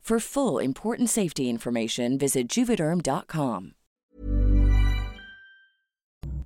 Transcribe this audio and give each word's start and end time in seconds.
For 0.00 0.20
full 0.20 0.60
important 0.60 1.08
safety 1.08 1.48
information, 1.48 2.18
visit 2.18 2.48
juvederm.com. 2.48 3.74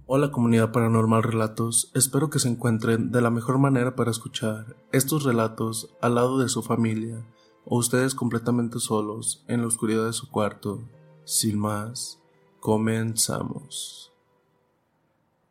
Hola 0.07 0.31
comunidad 0.31 0.71
paranormal 0.71 1.23
relatos, 1.23 1.91
espero 1.95 2.29
que 2.29 2.39
se 2.39 2.49
encuentren 2.49 3.11
de 3.11 3.23
la 3.23 3.31
mejor 3.31 3.59
manera 3.59 3.97
para 3.97 4.11
escuchar 4.11 4.77
estos 4.93 5.25
relatos 5.25 5.97
al 6.03 6.17
lado 6.17 6.39
de 6.39 6.51
su 6.51 6.63
familia 6.63 7.27
o 7.65 7.79
ustedes 7.79 8.15
completamente 8.15 8.81
solos 8.81 9.47
en 9.49 9.63
la 9.63 9.67
oscuridad 9.67 10.05
de 10.05 10.13
su 10.13 10.31
cuarto. 10.31 10.83
Sin 11.25 11.59
más, 11.59 12.21
comenzamos. 12.61 14.13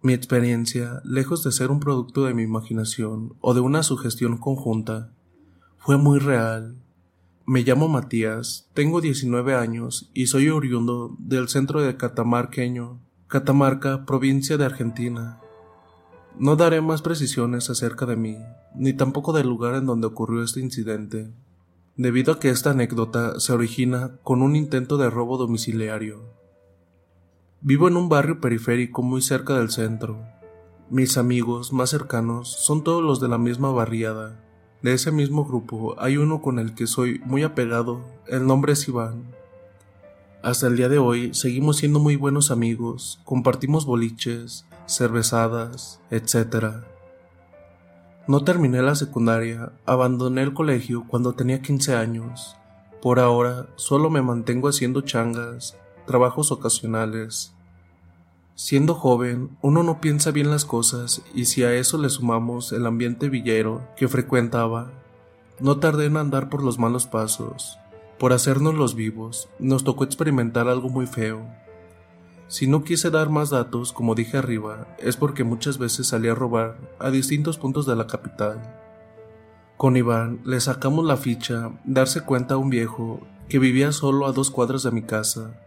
Mi 0.03 0.13
experiencia, 0.13 1.01
lejos 1.03 1.43
de 1.43 1.51
ser 1.51 1.71
un 1.71 1.79
producto 1.79 2.25
de 2.25 2.35
mi 2.35 2.43
imaginación 2.43 3.35
o 3.41 3.55
de 3.55 3.61
una 3.61 3.81
sugestión 3.81 4.37
conjunta, 4.37 5.13
fue 5.77 5.97
muy 5.97 6.19
real. 6.19 6.77
Me 7.45 7.63
llamo 7.63 7.89
Matías, 7.89 8.69
tengo 8.73 9.01
19 9.01 9.53
años 9.53 10.09
y 10.13 10.27
soy 10.27 10.47
oriundo 10.47 11.13
del 11.19 11.49
centro 11.49 11.81
de 11.81 11.97
Catamarqueño, 11.97 13.01
Catamarca, 13.27 14.05
provincia 14.05 14.55
de 14.55 14.63
Argentina. 14.63 15.41
No 16.39 16.55
daré 16.55 16.79
más 16.79 17.01
precisiones 17.01 17.69
acerca 17.69 18.05
de 18.05 18.15
mí, 18.15 18.37
ni 18.75 18.93
tampoco 18.93 19.33
del 19.33 19.49
lugar 19.49 19.75
en 19.75 19.85
donde 19.85 20.07
ocurrió 20.07 20.41
este 20.41 20.61
incidente, 20.61 21.33
debido 21.97 22.31
a 22.31 22.39
que 22.39 22.49
esta 22.49 22.71
anécdota 22.71 23.37
se 23.41 23.51
origina 23.51 24.19
con 24.23 24.41
un 24.41 24.55
intento 24.55 24.95
de 24.95 25.09
robo 25.09 25.37
domiciliario. 25.37 26.23
Vivo 27.59 27.89
en 27.89 27.97
un 27.97 28.07
barrio 28.07 28.39
periférico 28.39 29.01
muy 29.01 29.21
cerca 29.21 29.57
del 29.57 29.69
centro. 29.69 30.23
Mis 30.89 31.17
amigos 31.17 31.73
más 31.73 31.89
cercanos 31.89 32.49
son 32.49 32.85
todos 32.85 33.03
los 33.03 33.19
de 33.19 33.27
la 33.27 33.37
misma 33.37 33.69
barriada. 33.69 34.39
De 34.83 34.93
ese 34.93 35.13
mismo 35.13 35.45
grupo 35.45 35.95
hay 35.97 36.17
uno 36.17 36.41
con 36.41 36.59
el 36.59 36.75
que 36.75 36.87
soy 36.87 37.21
muy 37.23 37.43
apegado, 37.43 38.01
el 38.27 38.45
nombre 38.45 38.73
es 38.73 38.85
Iván. 38.89 39.23
Hasta 40.41 40.67
el 40.67 40.75
día 40.75 40.89
de 40.89 40.97
hoy 40.97 41.33
seguimos 41.33 41.77
siendo 41.77 41.99
muy 41.99 42.17
buenos 42.17 42.51
amigos, 42.51 43.21
compartimos 43.23 43.85
boliches, 43.85 44.65
cervezadas, 44.85 46.01
etc. 46.11 46.83
No 48.27 48.43
terminé 48.43 48.81
la 48.81 48.95
secundaria, 48.95 49.71
abandoné 49.85 50.41
el 50.41 50.53
colegio 50.53 51.05
cuando 51.07 51.31
tenía 51.31 51.61
15 51.61 51.95
años. 51.95 52.57
Por 53.01 53.21
ahora 53.21 53.67
solo 53.77 54.09
me 54.09 54.21
mantengo 54.21 54.67
haciendo 54.67 54.99
changas, 54.99 55.77
trabajos 56.05 56.51
ocasionales. 56.51 57.53
Siendo 58.55 58.93
joven, 58.93 59.57
uno 59.61 59.81
no 59.81 59.99
piensa 59.99 60.29
bien 60.29 60.51
las 60.51 60.63
cosas 60.63 61.23
y 61.33 61.45
si 61.45 61.63
a 61.63 61.73
eso 61.73 61.97
le 61.97 62.09
sumamos 62.09 62.71
el 62.71 62.85
ambiente 62.85 63.27
villero 63.27 63.81
que 63.97 64.07
frecuentaba, 64.07 64.91
no 65.59 65.79
tardé 65.79 66.05
en 66.05 66.17
andar 66.17 66.49
por 66.49 66.63
los 66.63 66.77
malos 66.77 67.07
pasos. 67.07 67.79
Por 68.19 68.31
hacernos 68.31 68.75
los 68.75 68.93
vivos, 68.93 69.49
nos 69.57 69.83
tocó 69.83 70.03
experimentar 70.03 70.67
algo 70.67 70.89
muy 70.89 71.07
feo. 71.07 71.43
Si 72.47 72.67
no 72.67 72.83
quise 72.83 73.09
dar 73.09 73.29
más 73.29 73.49
datos, 73.49 73.91
como 73.91 74.13
dije 74.13 74.37
arriba, 74.37 74.87
es 74.99 75.17
porque 75.17 75.43
muchas 75.43 75.79
veces 75.79 76.07
salí 76.07 76.27
a 76.27 76.35
robar 76.35 76.77
a 76.99 77.09
distintos 77.09 77.57
puntos 77.57 77.87
de 77.87 77.95
la 77.95 78.05
capital. 78.05 78.61
Con 79.77 79.97
Iván 79.97 80.41
le 80.45 80.61
sacamos 80.61 81.05
la 81.05 81.17
ficha 81.17 81.71
darse 81.85 82.21
cuenta 82.21 82.53
a 82.53 82.57
un 82.57 82.69
viejo 82.69 83.19
que 83.49 83.57
vivía 83.57 83.91
solo 83.91 84.27
a 84.27 84.31
dos 84.31 84.51
cuadras 84.51 84.83
de 84.83 84.91
mi 84.91 85.01
casa. 85.01 85.59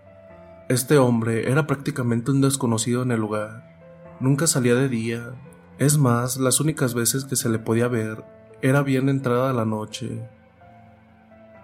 Este 0.69 0.99
hombre 0.99 1.49
era 1.49 1.69
prácticamente 1.69 2.33
un 2.33 2.41
desconocido 2.41 3.05
en 3.05 3.13
el 3.13 3.21
lugar. 3.21 3.79
Nunca 4.19 4.49
salía 4.49 4.75
de 4.75 4.89
día. 4.89 5.31
Es 5.79 5.97
más, 5.97 6.39
las 6.39 6.59
únicas 6.59 6.93
veces 6.93 7.25
que 7.25 7.37
se 7.37 7.49
le 7.49 7.61
podía 7.61 7.87
ver 7.87 8.25
era 8.63 8.83
bien 8.83 9.09
entrada 9.09 9.53
la 9.53 9.65
noche. 9.65 10.29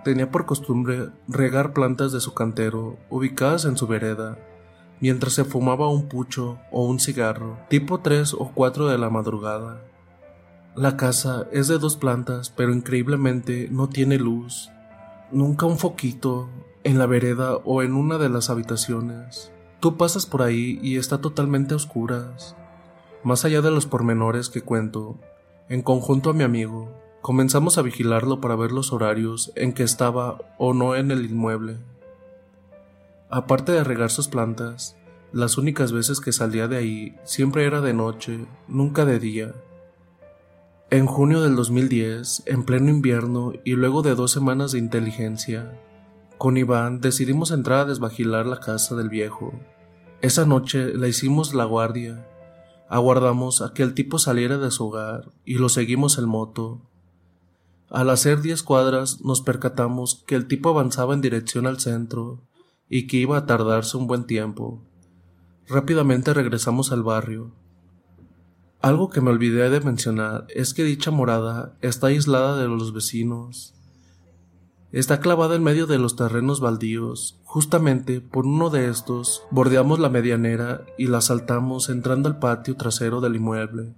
Tenía 0.04 0.30
por 0.30 0.46
costumbre 0.46 1.08
regar 1.26 1.72
plantas 1.72 2.12
de 2.12 2.20
su 2.20 2.32
cantero 2.32 2.96
ubicadas 3.10 3.64
en 3.64 3.76
su 3.76 3.88
vereda, 3.88 4.38
mientras 5.00 5.32
se 5.32 5.44
fumaba 5.44 5.88
un 5.88 6.08
pucho 6.08 6.60
o 6.70 6.86
un 6.86 7.00
cigarro, 7.00 7.58
tipo 7.68 7.98
3 7.98 8.34
o 8.34 8.52
4 8.54 8.86
de 8.86 8.98
la 8.98 9.10
madrugada. 9.10 9.82
La 10.76 10.96
casa 10.96 11.48
es 11.50 11.66
de 11.66 11.78
dos 11.78 11.96
plantas, 11.96 12.50
pero 12.50 12.72
increíblemente 12.72 13.66
no 13.68 13.88
tiene 13.88 14.16
luz, 14.18 14.70
nunca 15.32 15.66
un 15.66 15.78
foquito 15.78 16.48
en 16.84 16.98
la 16.98 17.06
vereda 17.06 17.56
o 17.56 17.82
en 17.82 17.94
una 17.94 18.18
de 18.18 18.28
las 18.28 18.50
habitaciones. 18.50 19.52
Tú 19.80 19.96
pasas 19.96 20.26
por 20.26 20.42
ahí 20.42 20.78
y 20.82 20.96
está 20.96 21.20
totalmente 21.20 21.74
a 21.74 21.76
oscuras. 21.76 22.56
Más 23.24 23.44
allá 23.44 23.60
de 23.62 23.70
los 23.70 23.86
pormenores 23.86 24.48
que 24.48 24.62
cuento, 24.62 25.16
en 25.68 25.82
conjunto 25.82 26.30
a 26.30 26.32
mi 26.34 26.44
amigo, 26.44 27.02
Comenzamos 27.22 27.78
a 27.78 27.82
vigilarlo 27.82 28.40
para 28.40 28.56
ver 28.56 28.72
los 28.72 28.92
horarios 28.92 29.52
en 29.54 29.74
que 29.74 29.84
estaba 29.84 30.38
o 30.58 30.74
no 30.74 30.96
en 30.96 31.12
el 31.12 31.24
inmueble. 31.24 31.76
Aparte 33.30 33.70
de 33.70 33.84
regar 33.84 34.10
sus 34.10 34.26
plantas, 34.26 34.96
las 35.32 35.56
únicas 35.56 35.92
veces 35.92 36.18
que 36.20 36.32
salía 36.32 36.66
de 36.66 36.78
ahí 36.78 37.16
siempre 37.22 37.64
era 37.64 37.80
de 37.80 37.94
noche, 37.94 38.44
nunca 38.66 39.04
de 39.04 39.20
día. 39.20 39.54
En 40.90 41.06
junio 41.06 41.42
del 41.42 41.54
2010, 41.54 42.42
en 42.46 42.64
pleno 42.64 42.90
invierno 42.90 43.52
y 43.64 43.74
luego 43.74 44.02
de 44.02 44.16
dos 44.16 44.32
semanas 44.32 44.72
de 44.72 44.80
inteligencia, 44.80 45.78
con 46.42 46.56
Iván 46.56 47.00
decidimos 47.00 47.52
entrar 47.52 47.78
a 47.78 47.84
desvagilar 47.84 48.46
la 48.46 48.58
casa 48.58 48.96
del 48.96 49.08
viejo. 49.08 49.52
Esa 50.22 50.44
noche 50.44 50.92
la 50.92 51.06
hicimos 51.06 51.54
la 51.54 51.66
guardia. 51.66 52.26
Aguardamos 52.88 53.62
a 53.62 53.72
que 53.72 53.84
el 53.84 53.94
tipo 53.94 54.18
saliera 54.18 54.58
de 54.58 54.72
su 54.72 54.88
hogar 54.88 55.30
y 55.44 55.54
lo 55.54 55.68
seguimos 55.68 56.18
en 56.18 56.28
moto 56.28 56.82
al 57.92 58.10
hacer 58.10 58.40
diez 58.40 58.64
cuadras 58.64 59.20
nos 59.20 59.40
percatamos 59.42 60.24
que 60.26 60.34
el 60.34 60.48
tipo 60.48 60.70
avanzaba 60.70 61.14
en 61.14 61.20
dirección 61.20 61.68
al 61.68 61.78
centro 61.78 62.42
y 62.88 63.06
que 63.06 63.18
iba 63.18 63.36
a 63.36 63.46
tardarse 63.46 63.96
un 63.98 64.08
buen 64.08 64.24
tiempo. 64.24 64.82
Rápidamente 65.68 66.34
regresamos 66.34 66.90
al 66.90 67.04
barrio. 67.04 67.54
Algo 68.80 69.10
que 69.10 69.20
me 69.20 69.30
olvidé 69.30 69.70
de 69.70 69.80
mencionar 69.80 70.46
es 70.48 70.74
que 70.74 70.82
dicha 70.82 71.12
morada 71.12 71.76
está 71.82 72.06
aislada 72.08 72.56
de 72.56 72.66
los 72.66 72.94
vecinos. 72.94 73.74
Está 74.92 75.20
clavada 75.20 75.56
en 75.56 75.62
medio 75.62 75.86
de 75.86 75.98
los 75.98 76.16
terrenos 76.16 76.60
baldíos. 76.60 77.40
Justamente 77.44 78.20
por 78.20 78.44
uno 78.44 78.68
de 78.68 78.90
estos 78.90 79.42
bordeamos 79.50 79.98
la 79.98 80.10
medianera 80.10 80.82
y 80.98 81.06
la 81.06 81.22
saltamos 81.22 81.88
entrando 81.88 82.28
al 82.28 82.38
patio 82.38 82.76
trasero 82.76 83.22
del 83.22 83.36
inmueble. 83.36 83.94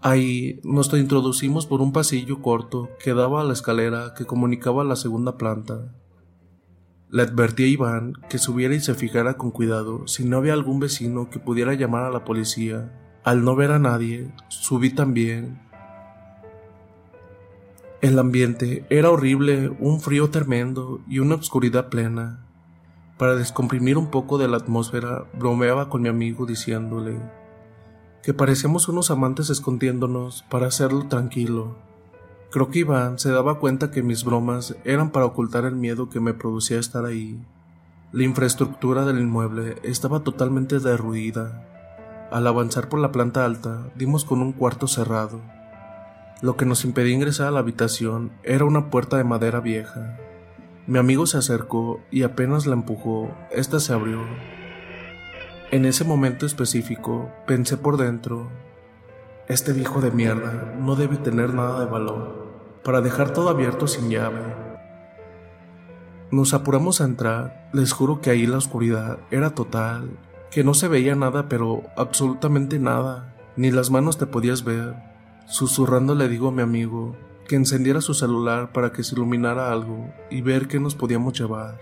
Ahí 0.00 0.60
nos 0.62 0.94
introducimos 0.94 1.66
por 1.66 1.80
un 1.80 1.92
pasillo 1.92 2.40
corto 2.40 2.88
que 3.02 3.14
daba 3.14 3.40
a 3.40 3.44
la 3.44 3.52
escalera 3.52 4.14
que 4.16 4.26
comunicaba 4.26 4.84
la 4.84 4.94
segunda 4.94 5.36
planta. 5.36 5.92
Le 7.10 7.22
advertí 7.22 7.64
a 7.64 7.66
Iván 7.66 8.12
que 8.30 8.38
subiera 8.38 8.76
y 8.76 8.80
se 8.80 8.94
fijara 8.94 9.36
con 9.36 9.50
cuidado 9.50 10.06
si 10.06 10.24
no 10.24 10.36
había 10.36 10.52
algún 10.52 10.78
vecino 10.78 11.30
que 11.30 11.40
pudiera 11.40 11.74
llamar 11.74 12.04
a 12.04 12.10
la 12.10 12.24
policía. 12.24 12.92
Al 13.24 13.44
no 13.44 13.56
ver 13.56 13.72
a 13.72 13.80
nadie, 13.80 14.32
subí 14.46 14.90
también. 14.90 15.67
El 18.00 18.16
ambiente 18.20 18.86
era 18.90 19.10
horrible, 19.10 19.70
un 19.80 20.00
frío 20.00 20.30
tremendo 20.30 21.00
y 21.08 21.18
una 21.18 21.34
oscuridad 21.34 21.88
plena. 21.88 22.46
Para 23.16 23.34
descomprimir 23.34 23.98
un 23.98 24.06
poco 24.06 24.38
de 24.38 24.46
la 24.46 24.58
atmósfera, 24.58 25.24
bromeaba 25.36 25.88
con 25.88 26.02
mi 26.02 26.08
amigo 26.08 26.46
diciéndole 26.46 27.18
que 28.22 28.34
parecíamos 28.34 28.88
unos 28.88 29.10
amantes 29.10 29.50
escondiéndonos 29.50 30.44
para 30.48 30.68
hacerlo 30.68 31.08
tranquilo. 31.08 31.76
Creo 32.50 32.70
que 32.70 32.80
Iván 32.80 33.18
se 33.18 33.32
daba 33.32 33.58
cuenta 33.58 33.90
que 33.90 34.02
mis 34.04 34.22
bromas 34.22 34.76
eran 34.84 35.10
para 35.10 35.26
ocultar 35.26 35.64
el 35.64 35.74
miedo 35.74 36.08
que 36.08 36.20
me 36.20 36.34
producía 36.34 36.78
estar 36.78 37.04
ahí. 37.04 37.40
La 38.12 38.22
infraestructura 38.22 39.04
del 39.06 39.18
inmueble 39.18 39.76
estaba 39.82 40.20
totalmente 40.20 40.78
derruida. 40.78 41.66
Al 42.30 42.46
avanzar 42.46 42.88
por 42.88 43.00
la 43.00 43.10
planta 43.10 43.44
alta, 43.44 43.90
dimos 43.96 44.24
con 44.24 44.40
un 44.40 44.52
cuarto 44.52 44.86
cerrado. 44.86 45.40
Lo 46.40 46.56
que 46.56 46.64
nos 46.64 46.84
impedía 46.84 47.14
ingresar 47.14 47.48
a 47.48 47.50
la 47.50 47.58
habitación 47.58 48.30
era 48.44 48.64
una 48.64 48.90
puerta 48.90 49.16
de 49.16 49.24
madera 49.24 49.58
vieja. 49.58 50.18
Mi 50.86 51.00
amigo 51.00 51.26
se 51.26 51.36
acercó 51.36 52.00
y 52.12 52.22
apenas 52.22 52.64
la 52.64 52.74
empujó, 52.74 53.34
ésta 53.50 53.80
se 53.80 53.92
abrió. 53.92 54.20
En 55.72 55.84
ese 55.84 56.04
momento 56.04 56.46
específico 56.46 57.28
pensé 57.44 57.76
por 57.76 57.96
dentro, 57.96 58.48
este 59.48 59.72
viejo 59.72 60.00
de 60.00 60.12
mierda 60.12 60.76
no 60.78 60.94
debe 60.94 61.16
tener 61.16 61.54
nada 61.54 61.80
de 61.80 61.90
valor 61.90 62.46
para 62.84 63.00
dejar 63.00 63.32
todo 63.32 63.48
abierto 63.48 63.88
sin 63.88 64.08
llave. 64.08 64.40
Nos 66.30 66.54
apuramos 66.54 67.00
a 67.00 67.04
entrar, 67.04 67.68
les 67.72 67.92
juro 67.92 68.20
que 68.20 68.30
ahí 68.30 68.46
la 68.46 68.58
oscuridad 68.58 69.18
era 69.32 69.56
total, 69.56 70.10
que 70.52 70.62
no 70.62 70.72
se 70.72 70.86
veía 70.86 71.16
nada 71.16 71.48
pero 71.48 71.82
absolutamente 71.96 72.78
nada, 72.78 73.34
ni 73.56 73.72
las 73.72 73.90
manos 73.90 74.18
te 74.18 74.26
podías 74.26 74.62
ver. 74.62 75.07
Susurrando 75.48 76.14
le 76.14 76.28
digo 76.28 76.48
a 76.48 76.52
mi 76.52 76.60
amigo, 76.60 77.16
que 77.46 77.56
encendiera 77.56 78.02
su 78.02 78.12
celular 78.12 78.70
para 78.70 78.92
que 78.92 79.02
se 79.02 79.14
iluminara 79.14 79.72
algo 79.72 80.12
y 80.30 80.42
ver 80.42 80.68
qué 80.68 80.78
nos 80.78 80.94
podíamos 80.94 81.40
llevar. 81.40 81.80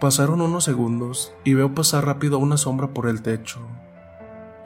Pasaron 0.00 0.40
unos 0.40 0.64
segundos 0.64 1.34
y 1.42 1.54
veo 1.54 1.74
pasar 1.74 2.06
rápido 2.06 2.38
una 2.38 2.56
sombra 2.56 2.94
por 2.94 3.08
el 3.08 3.22
techo. 3.22 3.58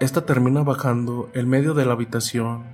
Esta 0.01 0.27
termina 0.27 0.63
bajando 0.63 1.31
en 1.33 1.49
medio 1.49 1.73
de 1.73 1.87
la 1.87 1.95
habitación. 1.95 2.65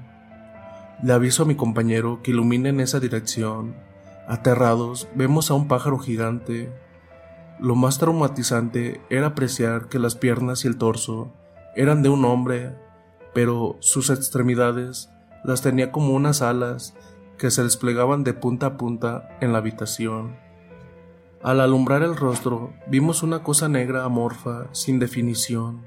Le 1.00 1.12
aviso 1.12 1.44
a 1.44 1.46
mi 1.46 1.54
compañero 1.54 2.20
que 2.24 2.32
ilumine 2.32 2.70
en 2.70 2.80
esa 2.80 2.98
dirección. 2.98 3.76
Aterrados, 4.26 5.06
vemos 5.14 5.52
a 5.52 5.54
un 5.54 5.68
pájaro 5.68 6.00
gigante. 6.00 6.72
Lo 7.60 7.76
más 7.76 7.98
traumatizante 7.98 9.00
era 9.10 9.28
apreciar 9.28 9.88
que 9.88 10.00
las 10.00 10.16
piernas 10.16 10.64
y 10.64 10.68
el 10.68 10.76
torso 10.76 11.32
eran 11.76 12.02
de 12.02 12.08
un 12.08 12.24
hombre, 12.24 12.74
pero 13.32 13.76
sus 13.78 14.10
extremidades 14.10 15.08
las 15.44 15.62
tenía 15.62 15.92
como 15.92 16.14
unas 16.14 16.42
alas 16.42 16.94
que 17.38 17.50
se 17.50 17.62
desplegaban 17.62 18.24
de 18.24 18.34
punta 18.34 18.66
a 18.66 18.76
punta 18.76 19.28
en 19.40 19.52
la 19.52 19.58
habitación. 19.58 20.36
Al 21.42 21.60
alumbrar 21.60 22.02
el 22.02 22.16
rostro, 22.16 22.74
vimos 22.86 23.22
una 23.22 23.42
cosa 23.42 23.68
negra 23.68 24.04
amorfa, 24.04 24.66
sin 24.72 24.98
definición. 24.98 25.86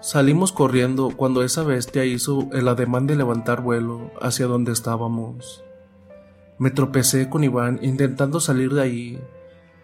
Salimos 0.00 0.52
corriendo 0.52 1.10
cuando 1.16 1.42
esa 1.42 1.64
bestia 1.64 2.04
hizo 2.04 2.48
el 2.52 2.68
ademán 2.68 3.06
de 3.06 3.16
levantar 3.16 3.62
vuelo 3.62 4.12
hacia 4.20 4.46
donde 4.46 4.70
estábamos. 4.70 5.64
Me 6.58 6.70
tropecé 6.70 7.28
con 7.28 7.42
Iván 7.42 7.80
intentando 7.82 8.38
salir 8.38 8.72
de 8.72 8.82
ahí. 8.82 9.20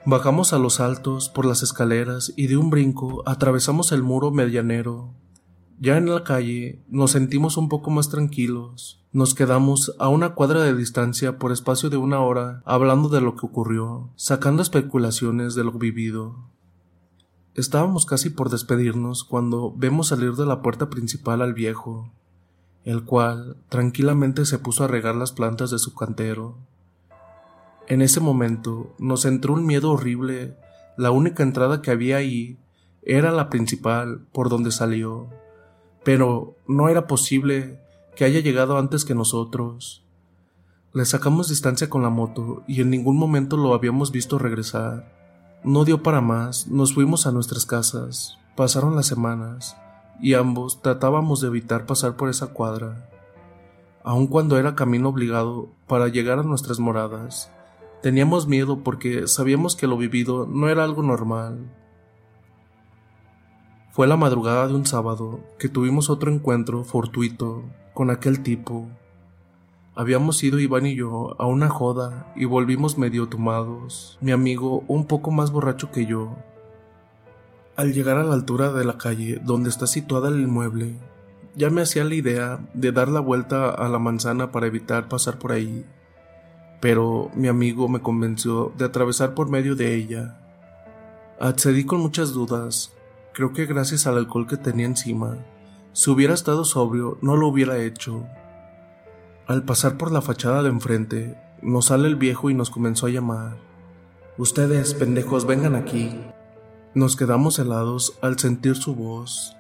Bajamos 0.05 0.53
a 0.53 0.59
los 0.59 0.79
altos 0.79 1.29
por 1.29 1.45
las 1.45 1.63
escaleras 1.63 2.33
y 2.37 2.47
de 2.47 2.57
un 2.57 2.71
brinco 2.71 3.25
atravesamos 3.27 3.91
el 3.91 4.03
muro 4.03 4.31
medianero. 4.31 5.13
Ya 5.83 5.97
en 5.97 6.11
la 6.11 6.25
calle 6.25 6.79
nos 6.91 7.13
sentimos 7.13 7.57
un 7.57 7.71
poco 7.71 7.91
más 7.91 8.11
tranquilos. 8.11 9.03
Nos 9.13 9.35
quedamos 9.35 9.97
a 9.99 10.09
una 10.09 10.35
cuadra 10.35 10.63
de 10.63 10.75
distancia 10.75 11.39
por 11.39 11.53
espacio 11.53 11.89
de 11.89 11.97
una 11.97 12.21
hora 12.21 12.63
hablando 12.67 13.09
de 13.09 13.23
lo 13.23 13.35
que 13.35 13.47
ocurrió, 13.47 14.11
sacando 14.15 14.61
especulaciones 14.61 15.55
de 15.55 15.65
lo 15.65 15.73
vivido. 15.73 16.37
Estábamos 17.55 18.05
casi 18.05 18.29
por 18.29 18.51
despedirnos 18.51 19.25
cuando 19.25 19.73
vemos 19.75 20.09
salir 20.09 20.35
de 20.35 20.45
la 20.45 20.61
puerta 20.61 20.91
principal 20.91 21.41
al 21.41 21.55
viejo, 21.55 22.13
el 22.85 23.05
cual 23.05 23.57
tranquilamente 23.71 24.45
se 24.45 24.59
puso 24.59 24.85
a 24.85 24.87
regar 24.87 25.17
las 25.17 25.33
plantas 25.33 25.71
de 25.71 25.79
su 25.79 25.95
cantero. 25.95 26.59
En 27.89 28.03
ese 28.03 28.21
momento 28.21 28.95
nos 28.99 29.25
entró 29.25 29.55
un 29.55 29.65
miedo 29.65 29.93
horrible. 29.93 30.59
La 30.99 31.11
única 31.11 31.43
entrada 31.43 31.81
que 31.81 31.91
había 31.91 32.19
ahí 32.19 32.59
era 33.01 33.31
la 33.31 33.49
principal 33.49 34.27
por 34.33 34.51
donde 34.51 34.73
salió, 34.73 35.40
pero 36.05 36.57
no 36.67 36.89
era 36.89 37.07
posible 37.07 37.81
que 38.17 38.25
haya 38.25 38.41
llegado 38.41 38.79
antes 38.79 39.05
que 39.05 39.15
nosotros. 39.15 40.05
Le 40.93 41.05
sacamos 41.05 41.49
distancia 41.49 41.89
con 41.89 42.03
la 42.03 42.11
moto 42.11 42.63
y 42.67 42.81
en 42.81 42.91
ningún 42.91 43.17
momento 43.17 43.57
lo 43.57 43.75
habíamos 43.75 44.11
visto 44.11 44.39
regresar. 44.39 45.17
No 45.63 45.85
dio 45.85 46.03
para 46.03 46.21
más, 46.21 46.67
nos 46.69 46.95
fuimos 46.95 47.27
a 47.27 47.33
nuestras 47.33 47.67
casas. 47.67 48.39
Pasaron 48.57 48.97
las 48.97 49.07
semanas 49.07 49.77
y 50.21 50.35
ambos 50.35 50.83
tratábamos 50.83 51.41
de 51.41 51.49
evitar 51.49 51.87
pasar 51.87 52.17
por 52.17 52.29
esa 52.29 52.49
cuadra. 52.49 53.09
Aun 54.03 54.27
cuando 54.27 54.59
era 54.59 54.75
camino 54.75 55.11
obligado 55.11 55.69
para 55.87 56.09
llegar 56.09 56.39
a 56.39 56.43
nuestras 56.43 56.81
moradas, 56.81 57.51
teníamos 58.03 58.47
miedo 58.47 58.81
porque 58.83 59.29
sabíamos 59.29 59.77
que 59.77 59.87
lo 59.87 59.97
vivido 59.97 60.47
no 60.47 60.69
era 60.69 60.85
algo 60.85 61.03
normal. 61.03 61.59
Fue 63.93 64.07
la 64.07 64.17
madrugada 64.17 64.69
de 64.69 64.75
un 64.75 64.87
sábado 64.87 65.41
que 65.59 65.69
tuvimos 65.69 66.11
otro 66.11 66.33
encuentro 66.33 66.85
fortuito 66.85 67.65
con 67.93 68.11
aquel 68.11 68.41
tipo. 68.41 68.89
Habíamos 69.97 70.43
ido 70.45 70.61
Iván 70.61 70.87
y 70.87 70.95
yo 70.95 71.35
a 71.41 71.47
una 71.47 71.69
joda 71.69 72.33
y 72.37 72.45
volvimos 72.45 72.99
medio 72.99 73.29
tomados, 73.29 74.17
mi 74.21 74.31
amigo 74.31 74.85
un 74.87 75.07
poco 75.07 75.33
más 75.33 75.51
borracho 75.51 75.91
que 75.91 76.07
yo. 76.07 76.37
Al 77.75 77.93
llegar 77.93 78.17
a 78.17 78.23
la 78.23 78.35
altura 78.35 78.73
de 78.73 78.85
la 78.85 78.97
calle 78.97 79.41
donde 79.45 79.71
está 79.71 79.89
situada 79.89 80.29
el 80.29 80.41
inmueble, 80.41 80.95
ya 81.57 81.69
me 81.69 81.83
hacía 81.83 82.05
la 82.05 82.15
idea 82.15 82.61
de 82.75 82.93
dar 82.93 83.09
la 83.09 83.19
vuelta 83.19 83.71
a 83.71 83.89
la 83.89 83.99
manzana 83.99 84.53
para 84.53 84.69
evitar 84.69 85.09
pasar 85.09 85.37
por 85.41 85.51
ahí, 85.51 85.85
pero 86.81 87.29
mi 87.35 87.49
amigo 87.49 87.89
me 87.89 88.01
convenció 88.01 88.73
de 88.79 88.85
atravesar 88.85 89.35
por 89.35 89.51
medio 89.51 89.75
de 89.75 89.97
ella. 89.97 90.39
Accedí 91.41 91.85
con 91.85 91.99
muchas 91.99 92.33
dudas, 92.33 92.95
creo 93.41 93.55
que 93.55 93.65
gracias 93.65 94.07
al 94.07 94.19
alcohol 94.19 94.47
que 94.47 94.59
tenía 94.59 94.85
encima, 94.85 95.39
si 95.95 96.11
hubiera 96.11 96.35
estado 96.35 96.63
sobrio, 96.63 97.17
no 97.23 97.39
lo 97.39 97.49
hubiera 97.49 97.79
hecho. 97.79 98.27
Al 99.47 99.63
pasar 99.63 99.97
por 99.97 100.13
la 100.13 100.21
fachada 100.21 100.63
de 100.63 100.69
enfrente, 100.69 101.41
nos 101.63 101.87
sale 101.87 102.07
el 102.07 102.17
viejo 102.17 102.51
y 102.51 102.55
nos 102.55 102.69
comenzó 102.69 103.07
a 103.07 103.09
llamar. 103.09 103.57
Ustedes, 104.37 104.93
pendejos, 104.93 105.47
vengan 105.47 105.75
aquí. 105.75 106.21
Nos 106.93 107.17
quedamos 107.17 107.59
helados 107.59 108.19
al 108.21 108.39
sentir 108.39 108.77
su 108.77 108.95
voz. 108.95 109.57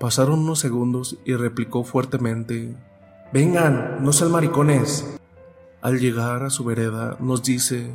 Pasaron 0.00 0.40
unos 0.40 0.58
segundos 0.58 1.16
y 1.24 1.34
replicó 1.34 1.84
fuertemente. 1.84 2.74
Vengan, 3.32 3.98
no 4.02 4.12
sean 4.12 4.32
maricones. 4.32 5.06
Al 5.82 6.00
llegar 6.00 6.42
a 6.42 6.50
su 6.50 6.64
vereda, 6.64 7.16
nos 7.20 7.44
dice, 7.44 7.92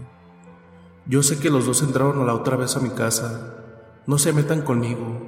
yo 1.07 1.23
sé 1.23 1.39
que 1.39 1.49
los 1.49 1.65
dos 1.65 1.81
entraron 1.81 2.21
a 2.21 2.23
la 2.25 2.35
otra 2.35 2.55
vez 2.55 2.77
a 2.77 2.79
mi 2.79 2.91
casa. 2.91 3.64
No 4.07 4.19
se 4.19 4.33
metan 4.33 4.61
conmigo. 4.61 5.21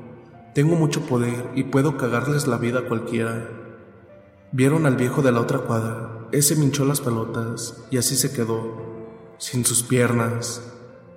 Tengo 0.53 0.75
mucho 0.75 1.01
poder 1.01 1.49
y 1.55 1.63
puedo 1.63 1.97
cagarles 1.97 2.45
la 2.45 2.57
vida 2.57 2.79
a 2.79 2.87
cualquiera. 2.87 3.49
Vieron 4.51 4.85
al 4.85 4.95
viejo 4.95 5.23
de 5.23 5.31
la 5.31 5.41
otra 5.41 5.59
cuadra. 5.59 6.27
Ese 6.31 6.55
me 6.55 6.65
hinchó 6.65 6.85
las 6.85 7.01
pelotas 7.01 7.83
y 7.89 7.97
así 7.97 8.15
se 8.15 8.31
quedó, 8.31 8.75
sin 9.39 9.65
sus 9.65 9.81
piernas. 9.81 10.61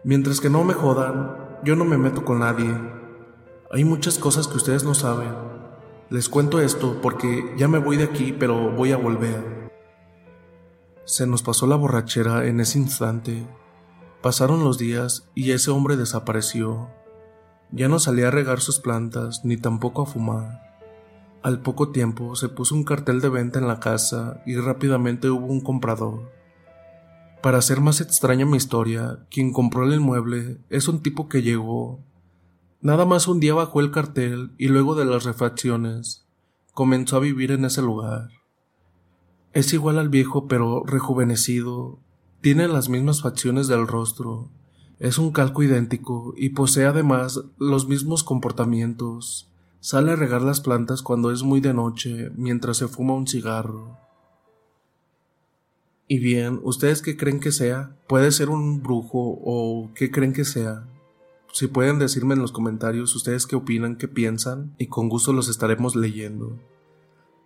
Mientras 0.04 0.40
que 0.40 0.48
no 0.48 0.64
me 0.64 0.72
jodan, 0.72 1.36
yo 1.62 1.76
no 1.76 1.84
me 1.84 1.98
meto 1.98 2.24
con 2.24 2.38
nadie. 2.38 2.74
Hay 3.70 3.84
muchas 3.84 4.18
cosas 4.18 4.48
que 4.48 4.56
ustedes 4.56 4.82
no 4.82 4.94
saben. 4.94 5.34
Les 6.08 6.30
cuento 6.30 6.60
esto 6.60 6.98
porque 7.02 7.54
ya 7.58 7.68
me 7.68 7.78
voy 7.78 7.98
de 7.98 8.04
aquí, 8.04 8.32
pero 8.32 8.70
voy 8.72 8.92
a 8.92 8.96
volver. 8.96 9.70
Se 11.04 11.26
nos 11.26 11.42
pasó 11.42 11.66
la 11.66 11.76
borrachera 11.76 12.46
en 12.46 12.60
ese 12.60 12.78
instante. 12.78 13.46
Pasaron 14.22 14.64
los 14.64 14.78
días 14.78 15.28
y 15.34 15.52
ese 15.52 15.70
hombre 15.70 15.96
desapareció. 15.96 16.88
Ya 17.72 17.88
no 17.88 17.98
salía 17.98 18.28
a 18.28 18.30
regar 18.30 18.60
sus 18.60 18.80
plantas 18.80 19.44
ni 19.44 19.56
tampoco 19.56 20.02
a 20.02 20.06
fumar. 20.06 20.70
Al 21.42 21.60
poco 21.60 21.90
tiempo 21.90 22.36
se 22.36 22.48
puso 22.48 22.74
un 22.74 22.84
cartel 22.84 23.20
de 23.20 23.28
venta 23.28 23.58
en 23.58 23.68
la 23.68 23.80
casa 23.80 24.42
y 24.44 24.56
rápidamente 24.56 25.30
hubo 25.30 25.46
un 25.46 25.60
comprador. 25.60 26.30
Para 27.42 27.58
hacer 27.58 27.80
más 27.80 28.02
extraña 28.02 28.44
mi 28.44 28.58
historia, 28.58 29.26
quien 29.30 29.52
compró 29.52 29.84
el 29.84 29.94
inmueble 29.94 30.58
es 30.68 30.88
un 30.88 31.02
tipo 31.02 31.28
que 31.28 31.42
llegó. 31.42 32.04
Nada 32.82 33.06
más 33.06 33.28
un 33.28 33.40
día 33.40 33.54
bajó 33.54 33.80
el 33.80 33.90
cartel 33.90 34.52
y 34.58 34.68
luego 34.68 34.94
de 34.94 35.06
las 35.06 35.24
refacciones, 35.24 36.26
comenzó 36.74 37.16
a 37.16 37.20
vivir 37.20 37.52
en 37.52 37.64
ese 37.64 37.80
lugar. 37.80 38.28
Es 39.54 39.72
igual 39.72 39.98
al 39.98 40.10
viejo 40.10 40.46
pero 40.48 40.82
rejuvenecido, 40.84 42.00
tiene 42.42 42.68
las 42.68 42.88
mismas 42.90 43.22
facciones 43.22 43.68
del 43.68 43.86
rostro, 43.86 44.50
es 45.00 45.16
un 45.16 45.32
calco 45.32 45.62
idéntico 45.62 46.34
y 46.36 46.50
posee 46.50 46.84
además 46.84 47.40
los 47.58 47.88
mismos 47.88 48.22
comportamientos. 48.22 49.48
Sale 49.80 50.12
a 50.12 50.16
regar 50.16 50.42
las 50.42 50.60
plantas 50.60 51.00
cuando 51.00 51.32
es 51.32 51.42
muy 51.42 51.60
de 51.60 51.72
noche 51.72 52.30
mientras 52.36 52.76
se 52.76 52.86
fuma 52.86 53.14
un 53.14 53.26
cigarro. 53.26 53.96
Y 56.06 56.18
bien, 56.18 56.60
¿ustedes 56.64 57.00
qué 57.00 57.16
creen 57.16 57.40
que 57.40 57.50
sea? 57.50 57.96
¿Puede 58.08 58.30
ser 58.30 58.50
un 58.50 58.82
brujo 58.82 59.38
o 59.42 59.90
qué 59.94 60.10
creen 60.10 60.34
que 60.34 60.44
sea? 60.44 60.86
Si 61.50 61.66
pueden 61.66 61.98
decirme 61.98 62.34
en 62.34 62.42
los 62.42 62.52
comentarios 62.52 63.16
ustedes 63.16 63.46
qué 63.46 63.56
opinan, 63.56 63.96
qué 63.96 64.06
piensan, 64.06 64.74
y 64.76 64.88
con 64.88 65.08
gusto 65.08 65.32
los 65.32 65.48
estaremos 65.48 65.96
leyendo. 65.96 66.58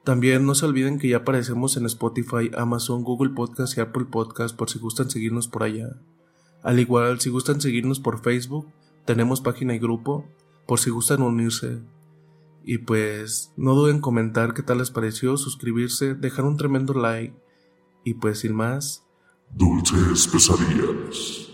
También 0.02 0.44
no 0.44 0.56
se 0.56 0.66
olviden 0.66 0.98
que 0.98 1.08
ya 1.08 1.18
aparecemos 1.18 1.76
en 1.76 1.86
Spotify, 1.86 2.50
Amazon, 2.56 3.04
Google 3.04 3.30
Podcast 3.30 3.78
y 3.78 3.80
Apple 3.80 4.06
Podcast 4.06 4.56
por 4.56 4.68
si 4.68 4.80
gustan 4.80 5.08
seguirnos 5.08 5.46
por 5.46 5.62
allá. 5.62 6.00
Al 6.64 6.80
igual, 6.80 7.20
si 7.20 7.30
gustan 7.30 7.60
seguirnos 7.60 8.00
por 8.00 8.22
Facebook, 8.22 8.66
tenemos 9.04 9.40
página 9.40 9.74
y 9.74 9.78
grupo, 9.78 10.26
por 10.66 10.80
si 10.80 10.90
gustan 10.90 11.22
unirse. 11.22 11.82
Y 12.64 12.78
pues, 12.78 13.52
no 13.56 13.74
duden 13.74 13.96
en 13.96 14.00
comentar 14.00 14.54
qué 14.54 14.62
tal 14.62 14.78
les 14.78 14.90
pareció, 14.90 15.36
suscribirse, 15.36 16.14
dejar 16.14 16.46
un 16.46 16.56
tremendo 16.56 16.94
like. 16.94 17.36
Y 18.02 18.14
pues, 18.14 18.40
sin 18.40 18.54
más, 18.54 19.04
Dulces 19.52 20.26
pesadillas. 20.26 21.53